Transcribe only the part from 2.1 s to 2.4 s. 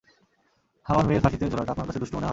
মনে হয়?